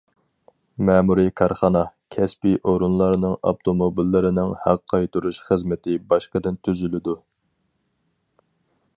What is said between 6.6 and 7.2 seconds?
تۈزۈلىدۇ.